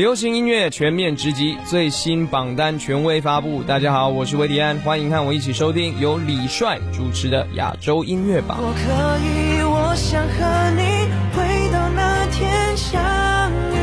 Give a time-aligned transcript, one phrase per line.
[0.00, 3.62] 流行音乐全面直击，最新榜单权威发布。
[3.62, 8.56] 大家好，我是维迪安，欢迎和我一起收听由李帅主持的亚洲音乐榜。
[8.62, 8.80] 我可
[9.20, 11.06] 以，我想和你
[11.36, 13.76] 回到那天相遇，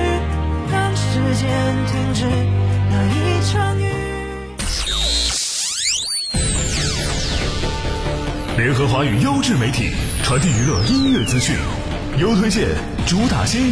[0.72, 1.48] 让时间
[1.86, 2.26] 停止
[2.90, 3.86] 那一场雨。
[8.58, 9.92] 联合华语优质媒体，
[10.24, 11.56] 传递娱乐音乐资讯，
[12.18, 12.70] 优推荐，
[13.06, 13.72] 主打新，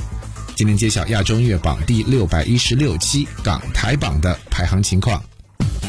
[0.61, 5.19] 今天揭晓亚洲音乐榜第六百一十六期港台榜的排行情况。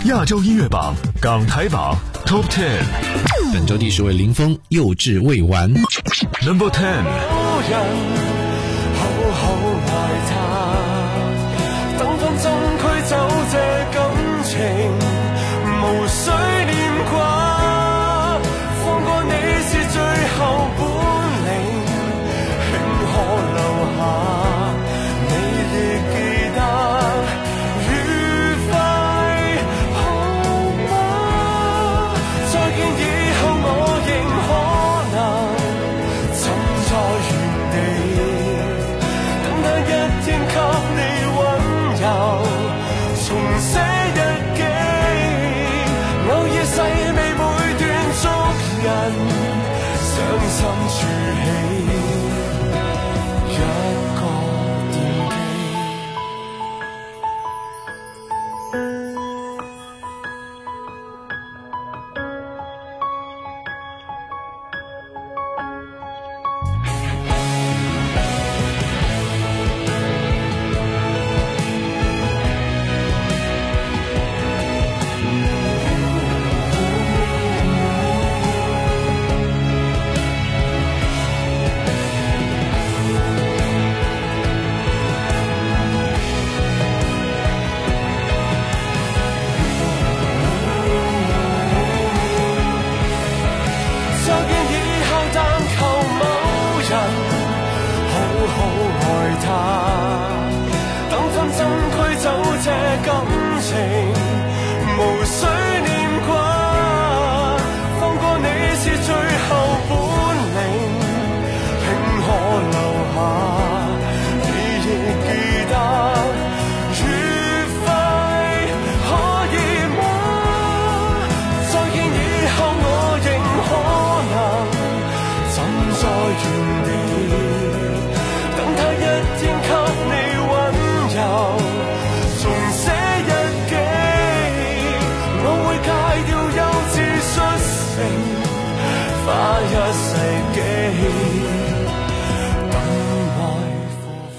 [0.07, 2.81] 亚洲音乐榜港台榜 Top Ten，
[3.53, 5.71] 本周第十位林峰《幼稚未完》
[6.43, 7.05] ，Number Ten。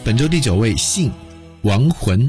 [0.06, 1.09] 本周第九位，信
[1.62, 2.28] 亡魂。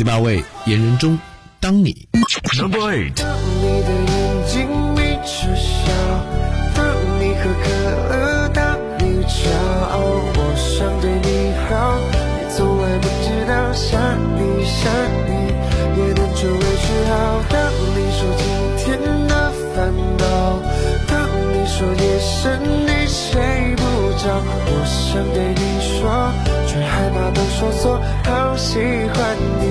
[0.00, 1.18] 第八位，严仁中，
[1.60, 2.08] 当你。
[2.58, 3.12] Number eight.
[3.16, 3.28] 当
[3.60, 5.92] 你的眼睛眯着笑，
[6.74, 6.80] 当
[7.20, 7.68] 你喝可
[8.08, 9.52] 乐，当你骄
[9.92, 14.00] 傲，我想对你好，你从来不知道想
[14.36, 14.90] 你想
[15.28, 15.30] 你
[16.00, 17.12] 也能成为嗜好。
[17.50, 17.60] 当
[17.92, 18.48] 你说今
[18.78, 18.96] 天
[19.28, 20.24] 的烦恼，
[21.08, 21.12] 当
[21.52, 23.82] 你说夜深你睡不
[24.16, 25.60] 着，我想对你
[26.00, 26.48] 说，却
[26.82, 29.64] 害怕都说错，好喜欢你，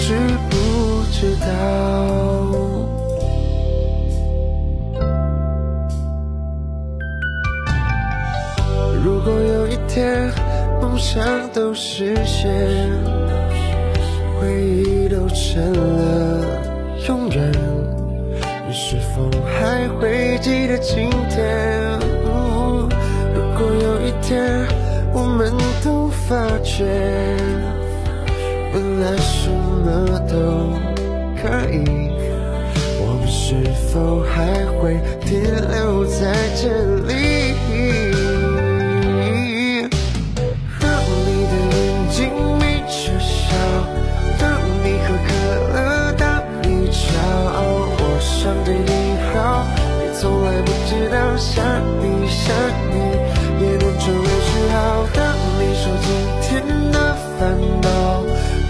[0.00, 0.14] 知
[0.50, 1.46] 不知道？
[9.02, 10.30] 如果有一天
[10.80, 12.48] 梦想都实现，
[14.40, 16.46] 回忆都成了
[17.08, 17.52] 永远，
[18.66, 21.77] 你是否还会记得今天？
[26.78, 26.84] 发觉，
[28.72, 30.34] 原来什么都
[31.40, 31.42] 可
[31.72, 31.74] 以。
[33.00, 33.56] 我们是
[33.92, 36.68] 否还会停留在这
[37.08, 37.10] 里？
[40.80, 40.86] 当
[41.26, 42.16] 你的眼睛
[42.58, 43.44] 眯着笑，
[44.38, 44.46] 当
[44.84, 45.28] 你喝可
[45.74, 45.76] 乐，
[46.12, 46.22] 当
[46.62, 47.02] 你骄
[47.56, 47.58] 傲，
[47.98, 48.90] 我想对你
[49.34, 49.66] 好，
[49.98, 51.56] 你从来不知道想
[52.00, 52.54] 你想
[52.92, 52.94] 你
[53.64, 54.28] 也能成为
[57.38, 57.88] 烦恼，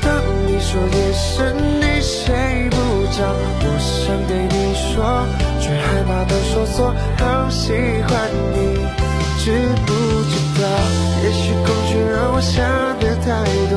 [0.03, 2.77] 当你说夜深你睡不
[3.17, 3.25] 着，
[3.63, 5.25] 我想对你说，
[5.59, 7.73] 却害怕都说错，好喜
[8.07, 8.13] 欢
[8.53, 8.77] 你，
[9.43, 9.53] 知
[9.87, 9.93] 不
[10.29, 10.69] 知道？
[11.25, 12.63] 也许恐惧让我想
[13.01, 13.27] 的太
[13.71, 13.75] 多，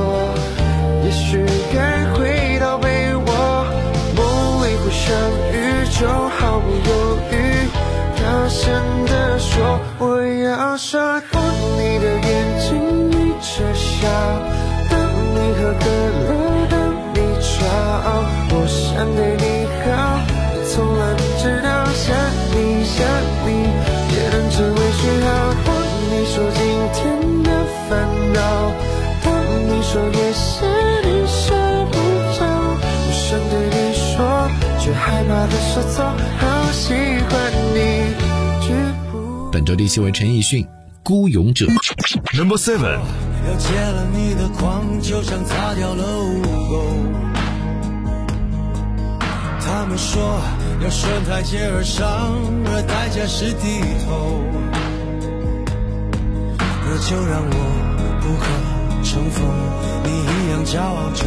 [1.05, 3.65] 也许该回到被窝，
[4.17, 4.19] 梦
[4.61, 5.07] 里互相
[5.53, 6.05] 遇就
[6.37, 7.33] 毫不犹豫，
[8.17, 10.99] 大声地说我要说，
[35.31, 36.03] 却害怕的说错，
[36.39, 38.13] 好喜欢你，
[38.61, 38.73] 知
[39.11, 39.49] 不？
[39.51, 40.65] 本周第七位陈奕迅，
[41.03, 41.65] 《孤勇者》。
[42.37, 42.99] Number seven.
[43.47, 46.83] 要戒了你的狂，就像擦掉了污垢。
[49.61, 50.41] 他们说
[50.83, 52.35] 要顺台阶而上，
[52.65, 54.41] 而代价是低头。
[56.83, 57.55] 那就让我
[58.19, 58.45] 不可
[59.01, 59.47] 乘风，
[60.03, 61.23] 你一样骄傲着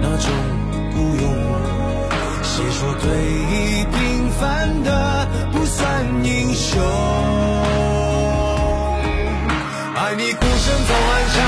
[0.00, 0.32] 那种
[0.94, 1.53] 孤勇。
[2.56, 6.80] 谁说对弈平凡的不算英雄？
[9.96, 11.43] 爱你孤身走暗巷，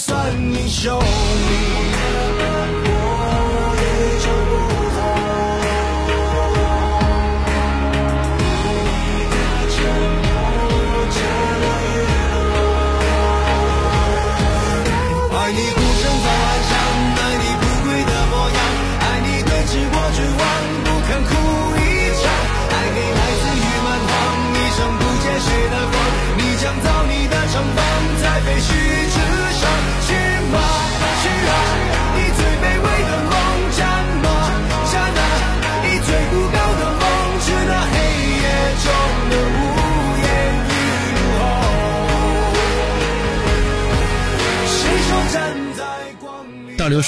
[0.00, 0.98] 算英雄？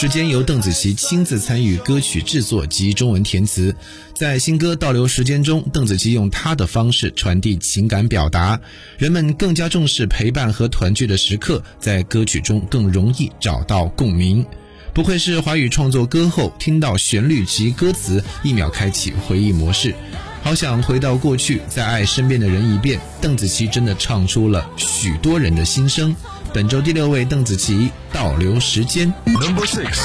[0.03, 3.73] 时间由邓紫棋亲自参与歌曲制作及中文填词，
[4.13, 8.61] 在新歌《倒流时间》中，邓紫棋用她的方式传递情感表达，
[8.99, 14.45] 人们更加重视陪伴和团聚的时刻，在歌曲中更容易找到共鸣。
[14.93, 19.95] 不愧是华语创作歌后，听到旋律及歌词，一秒开启回忆模式。
[20.43, 22.99] 好想回到过去，再爱身边的人一遍。
[23.21, 26.17] 邓紫棋真的唱出了许多人的心声。
[26.55, 29.11] 本周第六位，邓紫棋《倒流时间》。
[29.33, 30.03] Number six.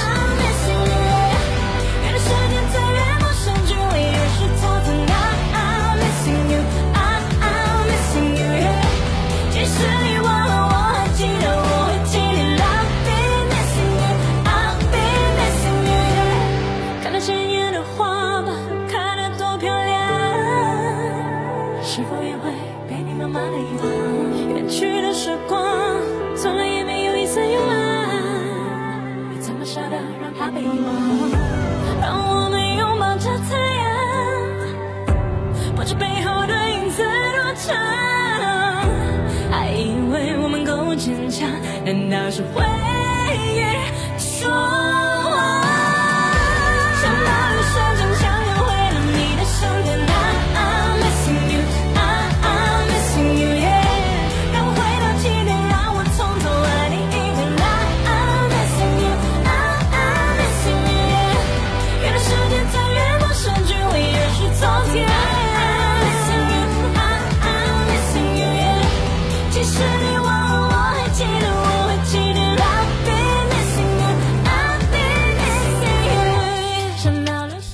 [42.40, 42.67] 难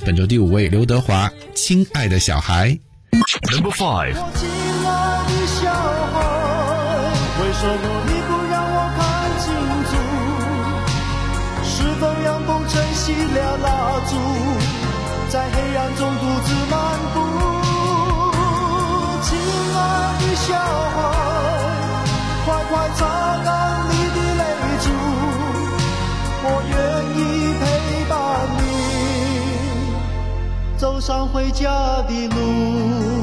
[0.04, 2.68] 本周第五位刘德华，《亲爱的小孩》。
[3.50, 4.46] Number five，我亲
[4.84, 5.72] 爱的小
[6.12, 6.20] 孩，
[7.40, 9.00] 为什么你不让我看
[9.40, 9.48] 清
[9.88, 9.96] 楚？
[11.64, 14.12] 是否让风吹熄了蜡烛，
[15.30, 16.76] 在黑暗中独自漫
[17.14, 17.16] 步？
[19.22, 19.40] 亲
[19.72, 19.80] 爱
[20.20, 20.52] 的小
[20.92, 21.00] 孩，
[22.44, 23.00] 快快擦
[23.42, 23.48] 干
[23.88, 24.44] 你的泪
[24.84, 24.86] 珠，
[26.44, 26.76] 我愿
[27.16, 27.53] 意
[30.84, 33.13] 走上回家的路。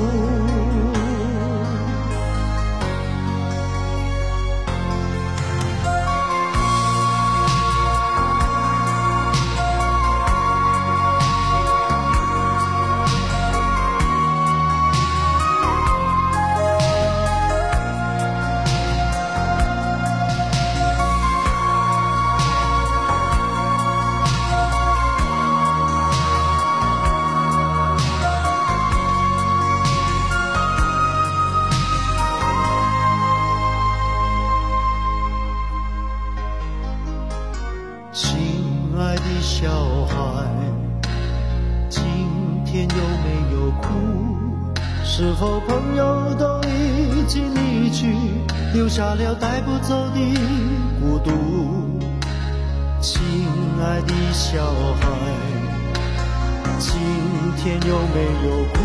[57.63, 58.79] 天有没有哭？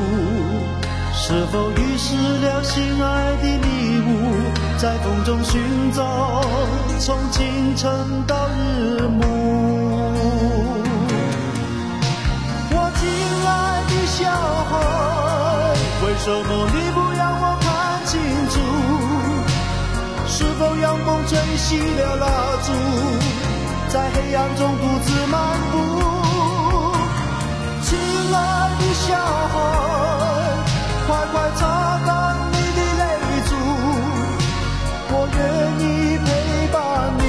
[1.14, 2.14] 是否遗失
[2.44, 4.10] 了心爱的礼物，
[4.76, 5.62] 在风中寻
[5.94, 6.44] 找，
[7.00, 7.90] 从清晨
[8.26, 9.24] 到日暮。
[12.70, 13.08] 我亲
[13.46, 14.28] 爱的小
[14.68, 14.72] 孩，
[16.04, 18.54] 为什么你不让我看清楚？
[20.28, 22.26] 是否阳光吹熄了蜡
[22.62, 22.68] 烛，
[23.88, 25.40] 在黑暗中独自漫
[25.72, 25.76] 步？
[27.82, 27.96] 亲
[28.34, 28.36] 爱
[29.04, 29.54] 小孩，
[31.06, 31.60] 快快擦
[32.06, 32.08] 干
[32.52, 33.02] 你的泪
[33.48, 33.50] 珠，
[35.12, 35.38] 我愿
[35.80, 35.84] 意
[36.24, 36.26] 陪
[36.72, 36.74] 伴
[37.18, 37.20] 你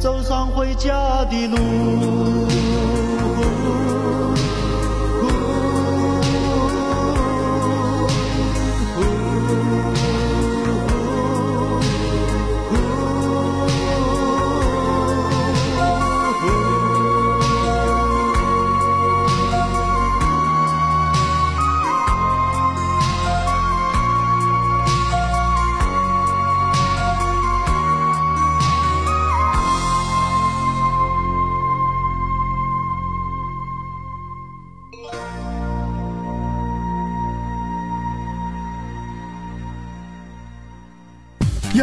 [0.00, 0.88] 走上回家
[1.26, 1.56] 的路。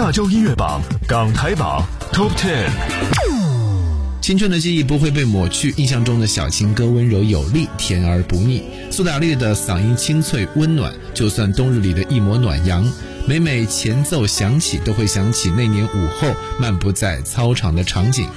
[0.08, 2.70] 亚洲音乐榜港台榜 Top Ten。
[4.22, 8.64] 青春的记忆不会被抹去，印象中的小情歌温柔有力，甜而不腻。
[8.90, 12.90] 苏打绿的嗓音清脆温暖，就算冬日里的一抹暖阳，
[13.26, 18.30] 每每前奏响起，都会想起那年午后漫步在操场的场景。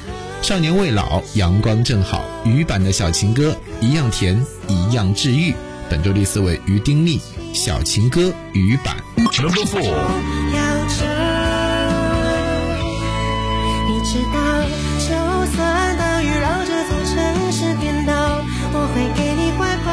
[0.43, 5.55] 少年未老，阳光正好，鱼版的小情歌一样甜，一样治愈。
[5.89, 7.21] 本周第四位于丁密，
[7.55, 8.97] 小情歌鱼版。
[9.41, 9.95] Number Four，
[14.03, 14.39] 知道，
[14.99, 15.13] 就
[15.53, 18.13] 算大雨让这座城市颠倒，
[18.73, 19.91] 我会给你怀抱。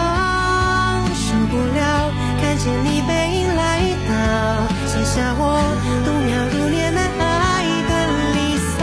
[1.14, 2.10] 受不了
[2.42, 4.12] 看见你背影来到，
[4.88, 5.60] 写下我
[6.06, 7.92] 度秒如年的爱的
[8.34, 8.80] 离骚。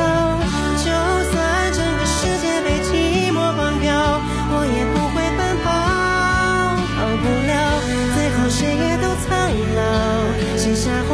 [0.84, 0.86] 就
[1.32, 1.34] 算
[1.72, 4.20] 整个世界被寂寞绑票，
[4.52, 5.66] 我也不会奔跑。
[6.94, 7.80] 逃不了，
[8.14, 9.26] 最后谁也都苍
[9.74, 9.80] 老。
[10.58, 11.12] 写下我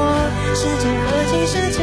[0.55, 1.79] 时间和今生交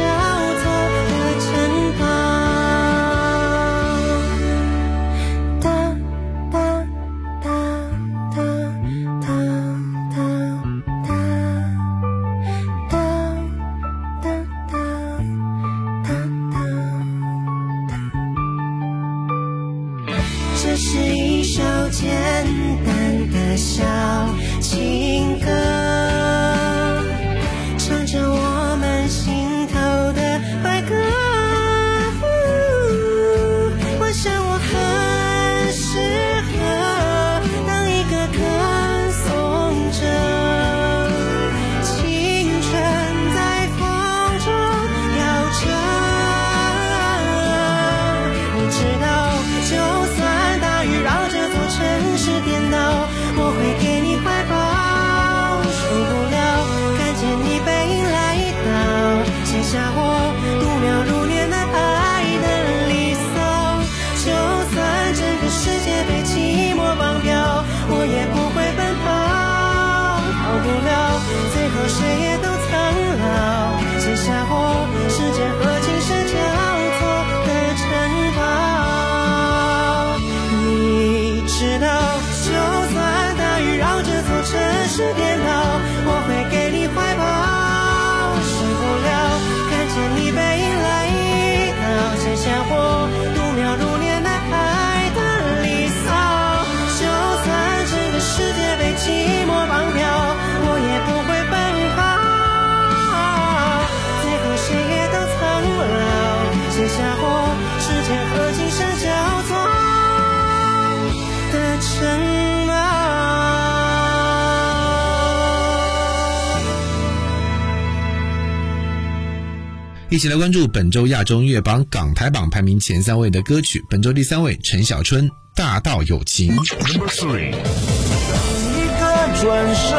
[120.18, 123.84] 一起来关注本周亚洲音乐榜港台榜排名前三位的歌曲。
[123.88, 126.56] 本周第三位，陈小春《大道有情》。
[126.92, 127.50] Number three.
[127.52, 129.06] 一个
[129.40, 129.94] 转身，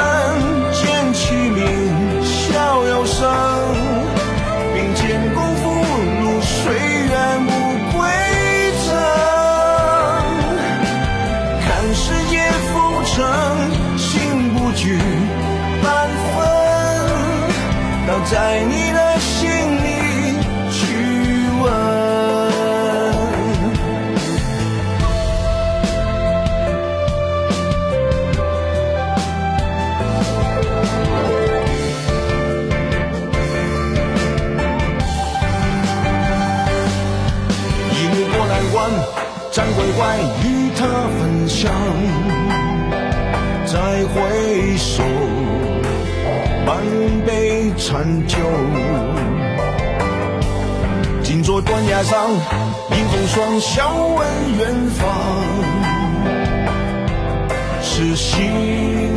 [0.73, 1.63] 见其名，
[2.21, 3.31] 逍遥生。
[4.75, 7.51] 并肩共赴路，水远不
[7.97, 8.11] 归
[8.83, 8.91] 程。
[11.63, 13.15] 看世界浮沉，
[13.97, 14.99] 心不惧
[15.81, 16.43] 半分。
[18.05, 18.91] 倒在你
[47.99, 48.37] 杯残酒。
[51.21, 55.07] 静坐断崖上，迎风霜，笑问远方。
[57.81, 59.13] 痴心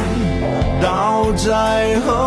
[0.81, 2.22] 道在何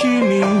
[0.00, 0.57] 虚名，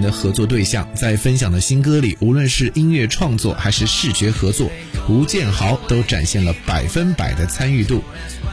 [0.00, 4.70] 的合作对象，在分享的新歌里，无论是音乐创作还是视觉合作，
[5.08, 8.02] 吴建豪都展现了百分百的参与度。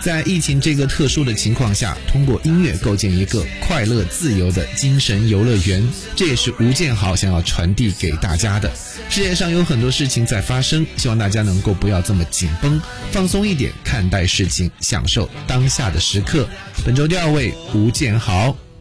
[0.02, 8.72] 在疫情这个特殊的情况下，通过音乐构建一个快乐自由的精神游乐园，这也是吴建豪想要传递给大家的。
[9.10, 12.80] 世界上有很多事情在发生，希望大家能够不要这么紧绷，
[13.12, 16.48] 放松一点看待事情，享受当下的时刻。
[16.84, 18.56] 本周第二位，吴建豪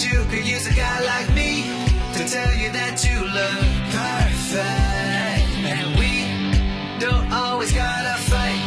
[0.00, 1.64] You could use a guy like me
[2.14, 5.42] to tell you that you look perfect.
[5.66, 6.22] And we
[7.02, 8.62] don't always gotta fight.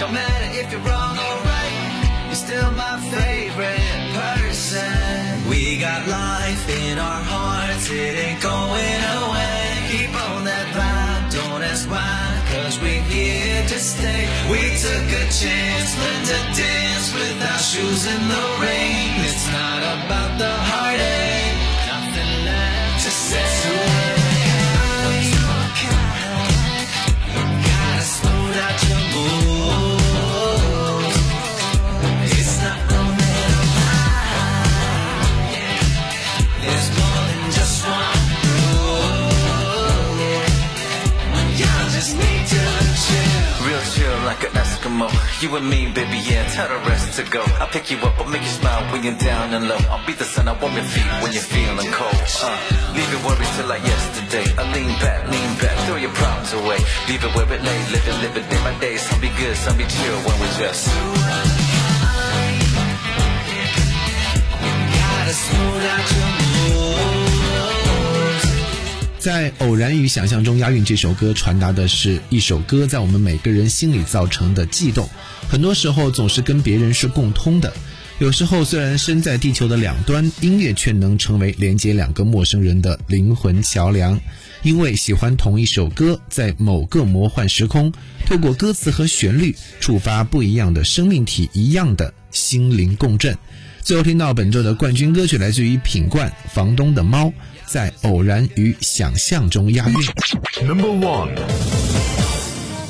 [0.00, 5.46] Don't matter if you're wrong or right, you're still my favorite person.
[5.48, 9.86] We got life in our hearts, it ain't going away.
[9.86, 14.26] Keep on that vibe, don't ask why, cause we're here to stay.
[14.50, 19.11] We took a chance, learned to dance with our shoes in the rain.
[20.12, 21.21] About the heartache,
[45.42, 47.42] You and me, baby, yeah, tell the rest to go.
[47.58, 49.82] I'll pick you up, I'll make you smile when you're down and low.
[49.90, 52.14] I'll be the sun, I warm your feet when you're feeling cold.
[52.14, 54.46] Uh, leave your worries till like yesterday.
[54.56, 56.78] I lean back, lean back, throw your problems away.
[57.08, 58.96] Leave it where it lay, live it, live it day by day.
[58.98, 60.86] Some be good, some be chill when we just.
[64.94, 66.31] Gotta smooth out your.
[69.22, 75.08] 在《偶然与想象中押韵》这首歌传达的是一首歌在我们每个人心里造成的悸动，
[75.48, 77.72] 很多时候总是跟别人是共通的。
[78.18, 84.20] 有时候虽然身在地球的两端，音乐却能成为连接两个陌生人的灵魂桥梁。
[84.64, 87.92] 因为喜欢同一首歌，在某个魔幻时空，
[88.26, 93.38] 透过歌词和旋律，触发不一样的生命体一样的心灵共振。
[93.82, 97.24] 最后听到本周的冠军歌曲来自于品冠《房东的猫》，
[97.66, 99.94] 在偶然与想象中押韵。
[100.64, 101.30] Number one，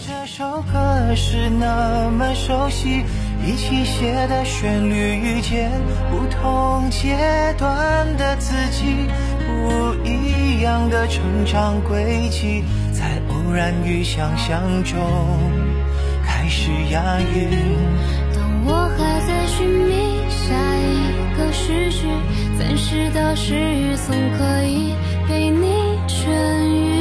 [0.06, 3.04] 这首歌是那么熟悉，
[3.42, 5.70] 一起写的旋律，遇见
[6.10, 7.16] 不同阶
[7.56, 9.08] 段的自己，
[9.46, 14.98] 不一样的成长轨迹，在偶然与想象中
[16.22, 17.48] 开始押韵。
[18.64, 19.90] 我还在寻觅
[20.28, 22.06] 下一个诗句，
[22.58, 24.94] 暂时的失语总可以
[25.26, 26.28] 陪你痊
[26.68, 26.91] 愈。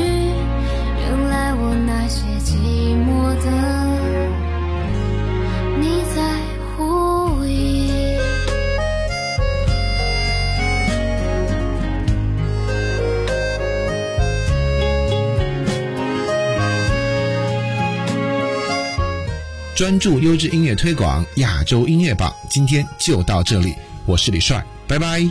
[19.81, 23.73] 专注优质音乐推广，亚洲音乐榜，今天就到这里，
[24.05, 25.27] 我是李帅，拜拜。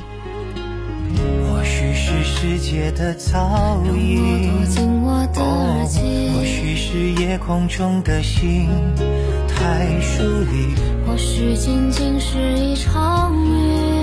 [1.46, 8.68] 或许是世界的噪音，进我的耳机哦或许是夜空中的星
[9.46, 10.74] 太疏离。
[11.06, 13.52] 或许仅仅是一场雨，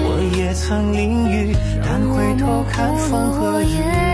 [0.05, 4.06] 我也曾淋雨，但回头看风和雨。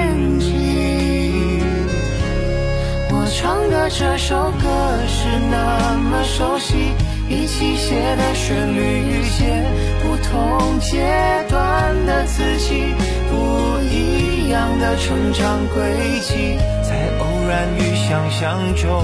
[3.43, 4.69] 唱的这首歌
[5.05, 6.93] 是那么熟悉，
[7.27, 9.65] 一起写的旋律，遇见
[10.01, 11.03] 不同阶
[11.49, 12.95] 段的自己，
[13.29, 15.83] 不一样的成长轨
[16.21, 19.03] 迹，在偶然与想象中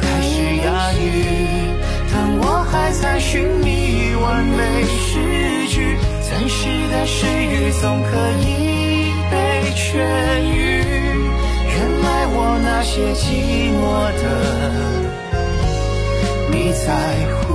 [0.00, 1.74] 开始押韵。
[2.12, 9.34] 但我还在寻觅完美诗句，暂时的失语总可以被
[9.74, 9.98] 痊
[10.44, 11.05] 愈。
[12.38, 14.24] 我那些寂寞的，
[16.52, 16.88] 你在
[17.32, 17.45] 乎。